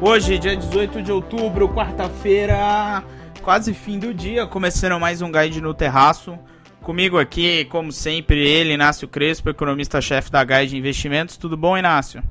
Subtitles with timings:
[0.00, 3.02] Hoje, dia 18 de outubro, quarta-feira,
[3.42, 6.38] quase fim do dia, começando mais um Guide no Terraço.
[6.80, 11.36] Comigo aqui, como sempre, ele, Inácio Crespo, economista-chefe da Guide Investimentos.
[11.36, 12.22] Tudo bom, Inácio?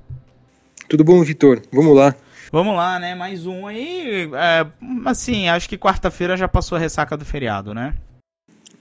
[0.88, 1.62] Tudo bom, Vitor?
[1.70, 2.16] Vamos lá.
[2.54, 3.14] Vamos lá, né?
[3.14, 4.30] Mais um aí.
[4.34, 4.66] É,
[5.06, 7.94] assim, acho que quarta-feira já passou a ressaca do feriado, né?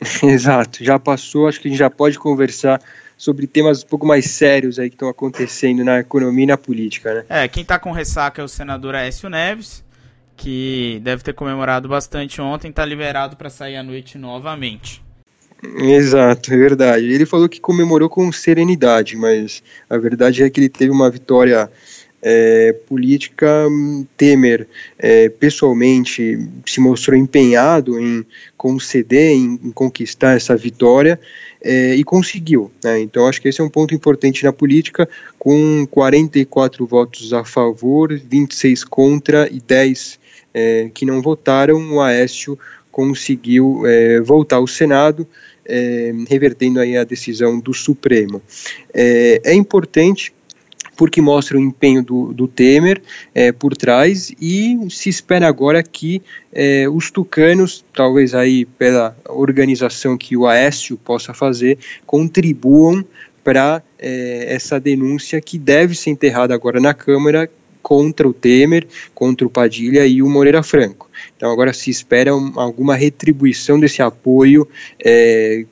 [0.22, 1.48] Exato, já passou.
[1.48, 2.80] Acho que a gente já pode conversar
[3.16, 7.14] sobre temas um pouco mais sérios aí que estão acontecendo na economia e na política,
[7.14, 7.24] né?
[7.28, 9.84] É, quem está com ressaca é o senador Aécio Neves,
[10.36, 15.02] que deve ter comemorado bastante ontem, está liberado para sair à noite novamente.
[15.78, 17.06] Exato, é verdade.
[17.06, 21.70] Ele falou que comemorou com serenidade, mas a verdade é que ele teve uma vitória
[22.28, 23.68] é, política.
[24.16, 24.66] Temer
[24.98, 26.36] é, pessoalmente
[26.66, 28.26] se mostrou empenhado em
[28.56, 31.20] conceder, em, em conquistar essa vitória
[31.62, 32.72] é, e conseguiu.
[32.82, 33.00] Né?
[33.00, 38.12] Então, acho que esse é um ponto importante na política, com 44 votos a favor,
[38.12, 40.18] 26 contra e 10
[40.52, 42.58] é, que não votaram, o Aécio
[42.90, 45.28] conseguiu é, voltar ao Senado,
[45.64, 48.40] é, revertendo aí a decisão do Supremo.
[48.94, 50.32] É importante
[50.96, 53.02] porque mostra o empenho do, do Temer
[53.34, 56.22] é, por trás e se espera agora que
[56.52, 63.04] é, os tucanos, talvez aí pela organização que o Aécio possa fazer, contribuam
[63.44, 67.48] para é, essa denúncia que deve ser enterrada agora na Câmara
[67.86, 71.08] contra o Temer, contra o Padilha e o Moreira Franco.
[71.36, 74.66] Então agora se espera um, alguma retribuição desse apoio
[74.98, 75.64] é,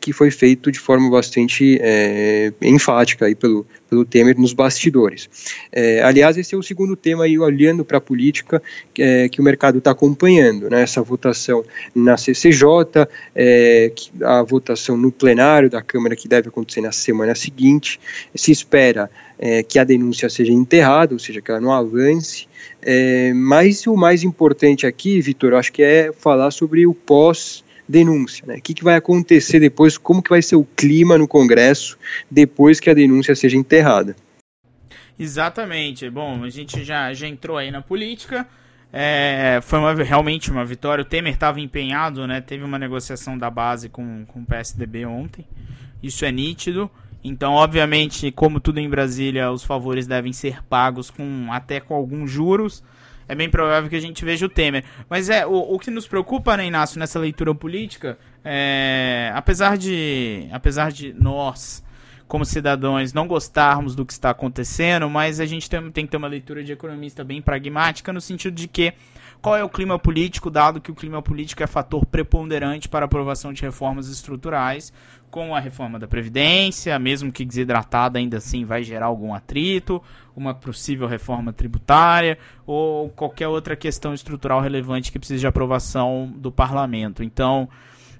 [0.00, 5.28] que foi feito de forma bastante é, enfática aí pelo, pelo Temer nos bastidores.
[5.70, 8.62] É, aliás, esse é o segundo tema aí, olhando para a política
[8.98, 11.62] é, que o mercado está acompanhando, né, essa votação
[11.94, 18.00] na CCJ, é, a votação no plenário da Câmara que deve acontecer na semana seguinte,
[18.34, 22.48] se espera é, que a denúncia seja enterrada, ou seja, que ela não avance,
[22.80, 28.46] é, mas o mais importante aqui, Vitor, acho que é falar sobre o pós denúncia.
[28.46, 28.56] Né?
[28.56, 31.98] O que, que vai acontecer depois, como que vai ser o clima no Congresso
[32.30, 34.16] depois que a denúncia seja enterrada.
[35.18, 36.08] Exatamente.
[36.08, 38.46] Bom, a gente já, já entrou aí na política.
[38.92, 41.02] É, foi uma, realmente uma vitória.
[41.02, 42.40] O Temer estava empenhado, né?
[42.40, 45.46] Teve uma negociação da base com, com o PSDB ontem.
[46.02, 46.90] Isso é nítido.
[47.22, 52.30] Então, obviamente, como tudo em Brasília, os favores devem ser pagos com até com alguns
[52.30, 52.82] juros
[53.30, 54.84] é bem provável que a gente veja o Temer.
[55.08, 60.48] Mas é o, o que nos preocupa, né, Inácio, nessa leitura política, é, apesar de
[60.50, 61.84] apesar de nós
[62.30, 66.16] como cidadãos não gostarmos do que está acontecendo, mas a gente tem, tem que ter
[66.16, 68.94] uma leitura de economista bem pragmática no sentido de que
[69.42, 73.06] qual é o clima político, dado que o clima político é fator preponderante para a
[73.06, 74.92] aprovação de reformas estruturais,
[75.28, 80.00] com a reforma da Previdência, mesmo que desidratada, ainda assim vai gerar algum atrito,
[80.36, 86.52] uma possível reforma tributária ou qualquer outra questão estrutural relevante que precise de aprovação do
[86.52, 87.24] parlamento.
[87.24, 87.68] Então,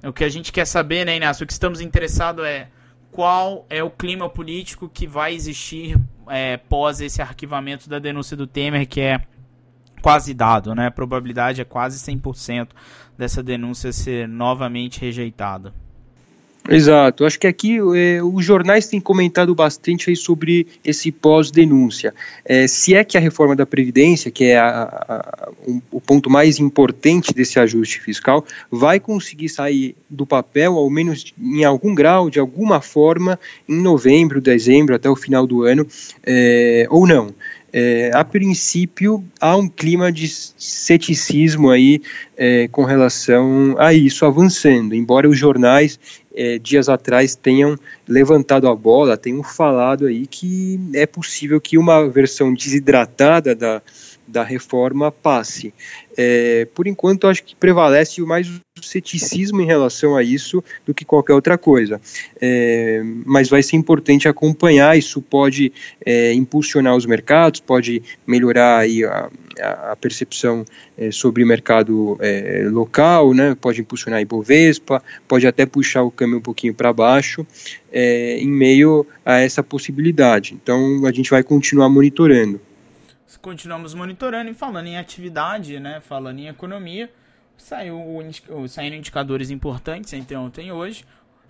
[0.03, 2.71] o que a gente quer saber, né, Inácio, o que estamos interessados é
[3.11, 5.99] qual é o clima político que vai existir
[6.29, 9.21] é, pós esse arquivamento da denúncia do Temer, que é
[10.01, 10.87] quase dado, né?
[10.87, 12.69] A probabilidade é quase 100%
[13.19, 15.75] dessa denúncia ser novamente rejeitada.
[16.69, 22.15] Exato, acho que aqui é, os jornais têm comentado bastante aí sobre esse pós-denúncia.
[22.45, 26.29] É, se é que a reforma da Previdência, que é a, a, um, o ponto
[26.29, 32.29] mais importante desse ajuste fiscal, vai conseguir sair do papel, ao menos em algum grau,
[32.29, 35.87] de alguma forma, em novembro, dezembro, até o final do ano,
[36.25, 37.35] é, ou não.
[37.73, 42.03] É, a princípio há um clima de ceticismo aí
[42.37, 45.99] é, com relação a isso avançando, embora os jornais
[46.35, 47.77] é, dias atrás tenham
[48.07, 53.83] levantado a bola, tenham falado aí que é possível que uma versão desidratada da,
[54.31, 55.75] da reforma passe.
[56.17, 61.05] É, por enquanto, acho que prevalece mais o ceticismo em relação a isso do que
[61.05, 62.01] qualquer outra coisa.
[62.41, 65.73] É, mas vai ser importante acompanhar, isso pode
[66.05, 69.31] é, impulsionar os mercados, pode melhorar aí a,
[69.93, 70.65] a percepção
[70.97, 76.11] é, sobre o mercado é, local, né, pode impulsionar a Ibovespa, pode até puxar o
[76.11, 77.47] câmbio um pouquinho para baixo,
[77.93, 80.55] é, em meio a essa possibilidade.
[80.55, 82.61] Então, a gente vai continuar monitorando
[83.37, 86.01] continuamos monitorando e falando em atividade, né?
[86.01, 87.11] Falando em economia,
[87.57, 87.99] saiu
[88.69, 91.05] saindo indicadores importantes entre ontem e hoje.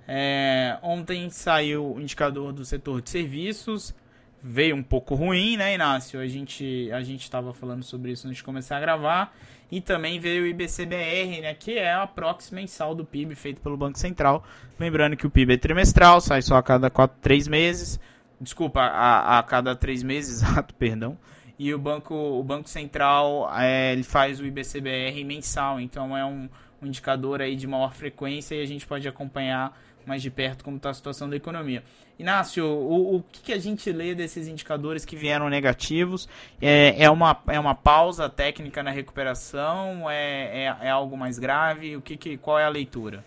[0.06, 3.94] É, ontem saiu o indicador do setor de serviços,
[4.42, 6.18] veio um pouco ruim, né, Inácio?
[6.18, 9.36] A gente a gente estava falando sobre isso antes de começar a gravar.
[9.70, 13.76] E também veio o IBCBR, né, que é a proxy mensal do PIB feito pelo
[13.76, 14.44] Banco Central.
[14.78, 18.00] Lembrando que o PIB é trimestral, sai só a cada 4, 3 meses.
[18.40, 21.16] Desculpa, a, a cada 3 meses, exato, perdão.
[21.60, 26.48] E o banco, o banco central é, ele faz o IBCBR mensal, então é um,
[26.80, 30.78] um indicador aí de maior frequência e a gente pode acompanhar mais de perto como
[30.78, 31.84] está a situação da economia.
[32.18, 36.26] Inácio, o, o que, que, a gente lê desses indicadores que vieram negativos?
[36.62, 40.08] É, é, uma, é uma pausa técnica na recuperação?
[40.08, 41.94] É, é, é algo mais grave?
[41.94, 43.22] O que, que, qual é a leitura?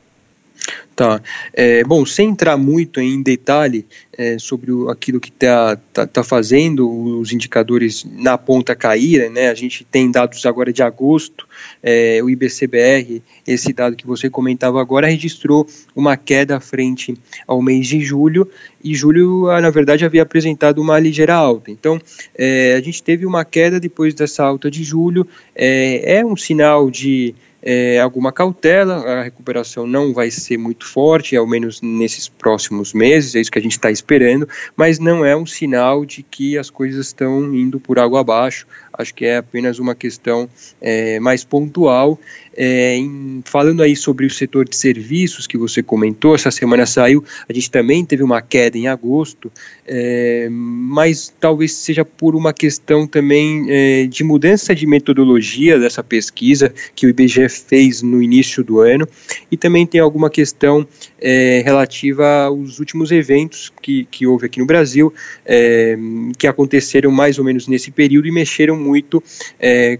[0.95, 1.19] Tá.
[1.53, 3.83] É, bom, sem entrar muito em detalhe
[4.15, 6.87] é, sobre o, aquilo que está tá, tá, fazendo
[7.19, 9.49] os indicadores na ponta cair, né?
[9.49, 11.47] A gente tem dados agora de agosto,
[11.81, 17.15] é, o IBCBR, esse dado que você comentava agora, registrou uma queda frente
[17.47, 18.47] ao mês de julho,
[18.83, 21.71] e julho, ah, na verdade, havia apresentado uma ligeira alta.
[21.71, 21.99] Então,
[22.37, 26.91] é, a gente teve uma queda depois dessa alta de julho, é, é um sinal
[26.91, 27.33] de
[27.65, 33.35] é, alguma cautela, a recuperação não vai ser muito forte, ao menos nesses próximos meses,
[33.35, 36.69] é isso que a gente está esperando, mas não é um sinal de que as
[36.69, 40.49] coisas estão indo por água abaixo, acho que é apenas uma questão
[40.81, 42.19] é, mais pontual.
[42.55, 47.23] É, em, falando aí sobre o setor de serviços que você comentou, essa semana saiu,
[47.49, 49.51] a gente também teve uma queda em agosto,
[49.87, 56.71] é, mas talvez seja por uma questão também é, de mudança de metodologia dessa pesquisa
[56.95, 59.07] que o IBGE fez no início do ano,
[59.51, 60.87] e também tem alguma questão
[61.19, 65.11] é, relativa aos últimos eventos que, que houve aqui no Brasil,
[65.43, 65.97] é,
[66.37, 69.23] que aconteceram mais ou menos nesse período e mexeram muito
[69.59, 69.97] é,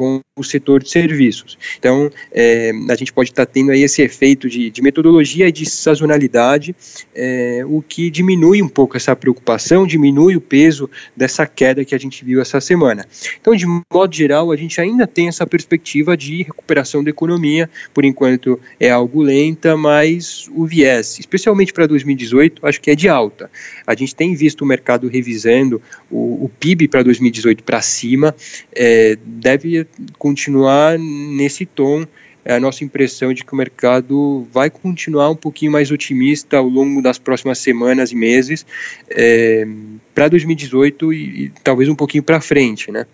[0.00, 1.58] com o setor de serviços.
[1.76, 5.52] Então, é, a gente pode estar tá tendo aí esse efeito de, de metodologia e
[5.52, 6.74] de sazonalidade,
[7.12, 11.98] é, o que diminui um pouco essa preocupação, diminui o peso dessa queda que a
[11.98, 13.04] gente viu essa semana.
[13.40, 18.04] Então, de modo geral, a gente ainda tem essa perspectiva de recuperação da economia, por
[18.04, 23.50] enquanto é algo lenta, mas o viés, especialmente para 2018, acho que é de alta.
[23.84, 28.32] A gente tem visto o mercado revisando o, o PIB para 2018 para cima,
[28.72, 29.87] é, deve
[30.18, 32.06] continuar nesse tom.
[32.44, 36.66] É a nossa impressão de que o mercado vai continuar um pouquinho mais otimista ao
[36.66, 38.64] longo das próximas semanas e meses
[39.10, 39.66] é,
[40.14, 43.06] para 2018 e, e, talvez um pouquinho para frente, né?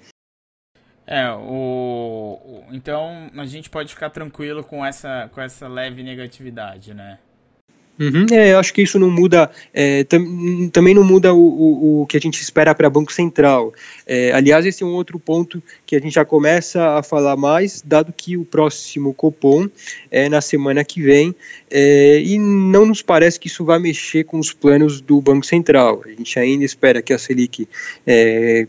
[1.07, 7.19] É, o, então a gente pode ficar tranquilo com essa, com essa leve negatividade, né?
[7.99, 12.03] Uhum, é, eu acho que isso não muda, é, tam, também não muda o, o,
[12.03, 13.73] o, que a gente espera para Banco Central.
[14.05, 17.83] É, aliás, esse é um outro ponto que a gente já começa a falar mais,
[17.83, 19.69] dado que o próximo Copom
[20.11, 21.35] é na semana que vem,
[21.71, 26.03] é, e não nos parece que isso vai mexer com os planos do Banco Central.
[26.05, 27.69] A gente ainda espera que a Selic
[28.05, 28.67] é,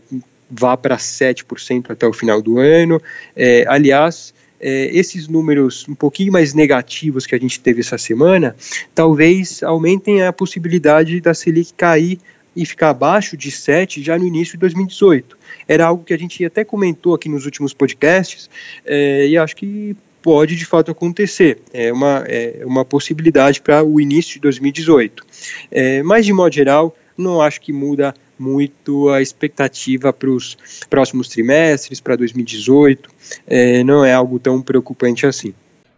[0.48, 3.02] vá para 7% até o final do ano.
[3.34, 4.32] É, aliás,
[4.66, 8.56] é, esses números um pouquinho mais negativos que a gente teve essa semana,
[8.92, 12.18] talvez aumentem a possibilidade da Selic cair
[12.56, 15.38] e ficar abaixo de 7 já no início de 2018.
[15.68, 18.50] Era algo que a gente até comentou aqui nos últimos podcasts,
[18.84, 21.60] é, e acho que pode de fato acontecer.
[21.72, 25.24] É uma, é uma possibilidade para o início de 2018.
[25.70, 30.56] É, mas, de modo geral, não acho que muda muito a expectativa para os
[30.88, 33.10] próximos trimestres, para 2018.
[33.46, 35.54] É, não é algo tão preocupante assim.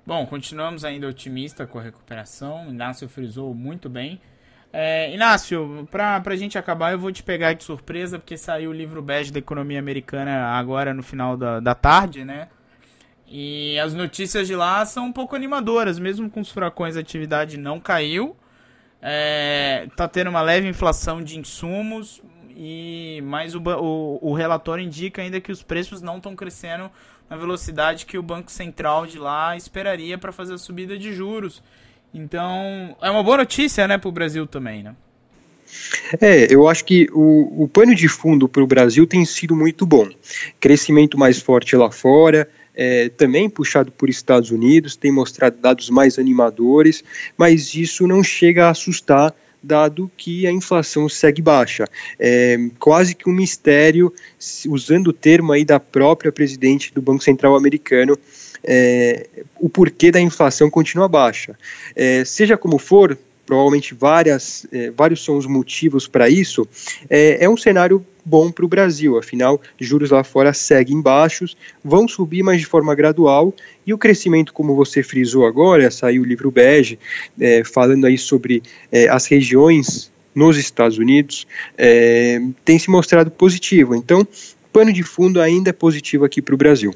[0.06, 2.70] Bom, continuamos ainda otimista com a recuperação.
[2.70, 4.20] Inácio frisou muito bem.
[4.73, 8.72] É, Inácio, para a gente acabar, eu vou te pegar de surpresa, porque saiu o
[8.72, 12.48] livro bege da economia americana agora no final da, da tarde, né?
[13.27, 17.58] E as notícias de lá são um pouco animadoras, mesmo com os furacões a atividade
[17.58, 18.36] não caiu.
[19.01, 22.22] É, tá tendo uma leve inflação de insumos,
[22.60, 26.91] e mas o, o, o relatório indica ainda que os preços não estão crescendo
[27.31, 31.62] na velocidade que o Banco Central de lá esperaria para fazer a subida de juros.
[32.12, 34.96] Então, é uma boa notícia, né, para o Brasil também, né?
[36.20, 39.86] É, eu acho que o, o pano de fundo para o Brasil tem sido muito
[39.86, 40.08] bom.
[40.58, 46.19] Crescimento mais forte lá fora, é, também puxado por Estados Unidos, tem mostrado dados mais
[46.19, 47.05] animadores,
[47.36, 51.86] mas isso não chega a assustar dado que a inflação segue baixa.
[52.19, 54.12] É quase que um mistério,
[54.67, 58.17] usando o termo aí da própria presidente do Banco Central americano,
[58.65, 59.27] é,
[59.58, 61.56] o porquê da inflação continua baixa.
[61.94, 66.67] É, seja como for, provavelmente várias, é, vários são os motivos para isso,
[67.08, 72.06] é, é um cenário bom para o Brasil, afinal, juros lá fora seguem baixos, vão
[72.06, 73.55] subir, mas de forma gradual,
[73.87, 76.99] e o crescimento, como você frisou agora, saiu o livro Bege,
[77.41, 83.94] é, falando aí sobre é, as regiões nos Estados Unidos, é, tem se mostrado positivo.
[83.94, 84.27] Então,
[84.73, 86.94] pano de fundo ainda é positivo aqui para o Brasil.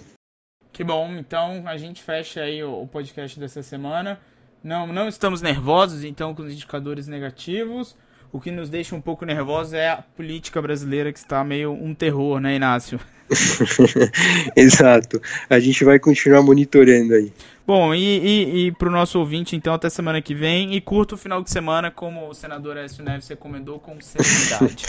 [0.72, 4.20] Que bom, então a gente fecha aí o podcast dessa semana.
[4.62, 7.96] Não, não estamos nervosos, então, com os indicadores negativos.
[8.32, 11.94] O que nos deixa um pouco nervosos é a política brasileira que está meio um
[11.94, 12.98] terror, né, Inácio?
[14.56, 15.20] Exato.
[15.50, 17.30] A gente vai continuar monitorando aí.
[17.66, 20.74] Bom, e, e, e para o nosso ouvinte, então, até semana que vem.
[20.74, 24.84] E curta o final de semana, como o senador Écio Neves recomendou, com serenidade.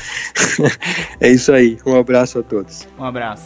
[1.20, 1.78] é isso aí.
[1.86, 2.88] Um abraço a todos.
[2.98, 3.46] Um abraço.